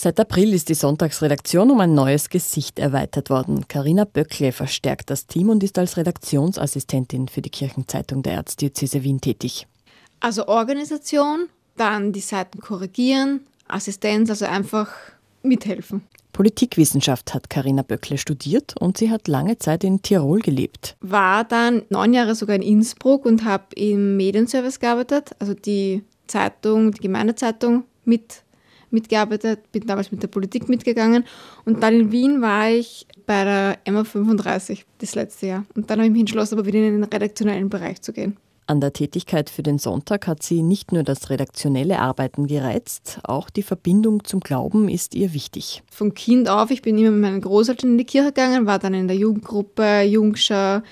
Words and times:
Seit 0.00 0.20
April 0.20 0.54
ist 0.54 0.68
die 0.68 0.74
Sonntagsredaktion 0.74 1.72
um 1.72 1.80
ein 1.80 1.92
neues 1.92 2.28
Gesicht 2.28 2.78
erweitert 2.78 3.30
worden. 3.30 3.66
Karina 3.66 4.04
Böckle 4.04 4.52
verstärkt 4.52 5.10
das 5.10 5.26
Team 5.26 5.48
und 5.48 5.64
ist 5.64 5.76
als 5.76 5.96
Redaktionsassistentin 5.96 7.26
für 7.26 7.42
die 7.42 7.50
Kirchenzeitung 7.50 8.22
der 8.22 8.34
Erzdiözese 8.34 9.02
Wien 9.02 9.20
tätig. 9.20 9.66
Also 10.20 10.46
Organisation, 10.46 11.48
dann 11.76 12.12
die 12.12 12.20
Seiten 12.20 12.60
korrigieren, 12.60 13.40
Assistenz, 13.66 14.30
also 14.30 14.44
einfach 14.44 14.88
mithelfen. 15.42 16.04
Politikwissenschaft 16.32 17.34
hat 17.34 17.50
Karina 17.50 17.82
Böckle 17.82 18.18
studiert 18.18 18.74
und 18.78 18.98
sie 18.98 19.10
hat 19.10 19.26
lange 19.26 19.58
Zeit 19.58 19.82
in 19.82 20.00
Tirol 20.00 20.38
gelebt. 20.38 20.96
War 21.00 21.42
dann 21.42 21.82
neun 21.88 22.14
Jahre 22.14 22.36
sogar 22.36 22.54
in 22.54 22.62
Innsbruck 22.62 23.26
und 23.26 23.44
habe 23.44 23.74
im 23.74 24.16
Medienservice 24.16 24.78
gearbeitet, 24.78 25.32
also 25.40 25.54
die 25.54 26.04
Zeitung, 26.28 26.92
die 26.92 27.00
Gemeindezeitung 27.00 27.82
mit 28.04 28.44
mitgearbeitet, 28.90 29.72
bin 29.72 29.86
damals 29.86 30.10
mit 30.12 30.22
der 30.22 30.28
Politik 30.28 30.68
mitgegangen 30.68 31.24
und 31.64 31.82
dann 31.82 31.94
in 31.94 32.12
Wien 32.12 32.42
war 32.42 32.70
ich 32.70 33.06
bei 33.26 33.44
der 33.44 33.78
MA35 33.84 34.84
das 34.98 35.14
letzte 35.14 35.46
Jahr. 35.46 35.64
Und 35.74 35.90
dann 35.90 35.98
habe 35.98 36.06
ich 36.06 36.12
mich 36.12 36.20
entschlossen, 36.20 36.58
aber 36.58 36.66
wieder 36.66 36.78
in 36.78 37.00
den 37.00 37.04
redaktionellen 37.04 37.68
Bereich 37.68 38.00
zu 38.02 38.12
gehen. 38.12 38.36
An 38.68 38.82
der 38.82 38.92
Tätigkeit 38.92 39.48
für 39.48 39.62
den 39.62 39.78
Sonntag 39.78 40.26
hat 40.26 40.42
sie 40.42 40.60
nicht 40.60 40.92
nur 40.92 41.02
das 41.02 41.30
redaktionelle 41.30 42.00
Arbeiten 42.00 42.46
gereizt, 42.46 43.18
auch 43.22 43.48
die 43.48 43.62
Verbindung 43.62 44.24
zum 44.24 44.40
Glauben 44.40 44.90
ist 44.90 45.14
ihr 45.14 45.32
wichtig. 45.32 45.82
Von 45.90 46.12
Kind 46.12 46.50
auf, 46.50 46.70
ich 46.70 46.82
bin 46.82 46.98
immer 46.98 47.10
mit 47.10 47.22
meinen 47.22 47.40
Großeltern 47.40 47.92
in 47.92 47.98
die 47.98 48.04
Kirche 48.04 48.28
gegangen, 48.28 48.66
war 48.66 48.78
dann 48.78 48.92
in 48.92 49.08
der 49.08 49.16
Jugendgruppe, 49.16 50.02
Jungschau, 50.02 50.82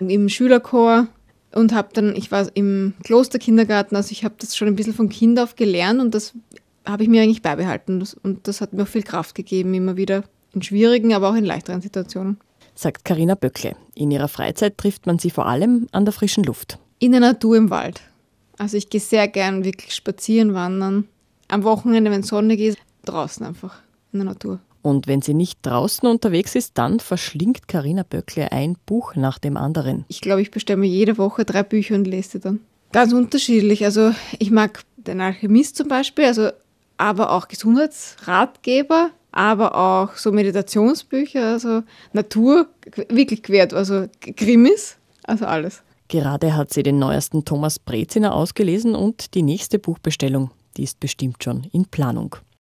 im 0.00 0.30
Schülerchor 0.30 1.06
und 1.54 1.74
habe 1.74 1.88
dann, 1.92 2.16
ich 2.16 2.30
war 2.30 2.46
im 2.54 2.94
Klosterkindergarten, 3.04 3.94
also 3.94 4.10
ich 4.12 4.24
habe 4.24 4.36
das 4.38 4.56
schon 4.56 4.68
ein 4.68 4.76
bisschen 4.76 4.94
von 4.94 5.10
Kind 5.10 5.38
auf 5.38 5.54
gelernt 5.54 6.00
und 6.00 6.14
das 6.14 6.32
habe 6.88 7.02
ich 7.02 7.08
mir 7.08 7.22
eigentlich 7.22 7.42
beibehalten. 7.42 8.02
Und 8.22 8.48
das 8.48 8.60
hat 8.60 8.72
mir 8.72 8.82
auch 8.82 8.88
viel 8.88 9.02
Kraft 9.02 9.34
gegeben, 9.34 9.74
immer 9.74 9.96
wieder 9.96 10.24
in 10.54 10.62
schwierigen, 10.62 11.14
aber 11.14 11.30
auch 11.30 11.34
in 11.34 11.44
leichteren 11.44 11.80
Situationen. 11.80 12.38
Sagt 12.74 13.04
Karina 13.04 13.34
Böckle. 13.34 13.76
In 13.94 14.10
ihrer 14.10 14.28
Freizeit 14.28 14.78
trifft 14.78 15.06
man 15.06 15.18
sie 15.18 15.30
vor 15.30 15.46
allem 15.46 15.88
an 15.92 16.04
der 16.04 16.12
frischen 16.12 16.44
Luft. 16.44 16.78
In 16.98 17.12
der 17.12 17.20
Natur 17.20 17.56
im 17.56 17.70
Wald. 17.70 18.00
Also 18.56 18.76
ich 18.76 18.88
gehe 18.88 19.00
sehr 19.00 19.28
gern 19.28 19.64
wirklich 19.64 19.94
spazieren, 19.94 20.54
wandern. 20.54 21.08
Am 21.48 21.64
Wochenende, 21.64 22.10
wenn 22.10 22.22
Sonne 22.22 22.56
geht, 22.56 22.76
draußen 23.04 23.44
einfach 23.44 23.82
in 24.12 24.20
der 24.20 24.26
Natur. 24.26 24.60
Und 24.82 25.06
wenn 25.06 25.22
sie 25.22 25.34
nicht 25.34 25.58
draußen 25.62 26.08
unterwegs 26.08 26.54
ist, 26.54 26.78
dann 26.78 27.00
verschlingt 27.00 27.68
Karina 27.68 28.04
Böckle 28.04 28.52
ein 28.52 28.76
Buch 28.86 29.16
nach 29.16 29.38
dem 29.38 29.56
anderen. 29.56 30.04
Ich 30.08 30.20
glaube, 30.20 30.42
ich 30.42 30.50
bestelle 30.50 30.78
mir 30.78 30.88
jede 30.88 31.18
Woche 31.18 31.44
drei 31.44 31.62
Bücher 31.62 31.94
und 31.94 32.06
lese 32.06 32.30
sie 32.30 32.40
dann. 32.40 32.60
Ganz 32.92 33.12
unterschiedlich. 33.12 33.84
Also 33.84 34.12
ich 34.38 34.50
mag 34.50 34.82
den 34.96 35.20
Alchemist 35.20 35.76
zum 35.76 35.88
Beispiel, 35.88 36.24
also 36.24 36.50
aber 36.98 37.32
auch 37.32 37.48
Gesundheitsratgeber, 37.48 39.10
aber 39.32 39.74
auch 39.74 40.16
so 40.16 40.32
Meditationsbücher, 40.32 41.52
also 41.52 41.82
Natur, 42.12 42.68
wirklich 43.08 43.42
quert, 43.42 43.72
also 43.72 44.06
Krimis, 44.36 44.96
also 45.24 45.46
alles. 45.46 45.82
Gerade 46.08 46.56
hat 46.56 46.72
sie 46.72 46.82
den 46.82 46.98
neuesten 46.98 47.44
Thomas 47.44 47.78
Breziner 47.78 48.34
ausgelesen 48.34 48.94
und 48.94 49.34
die 49.34 49.42
nächste 49.42 49.78
Buchbestellung, 49.78 50.50
die 50.76 50.84
ist 50.84 51.00
bestimmt 51.00 51.44
schon 51.44 51.64
in 51.72 51.84
Planung. 51.86 52.36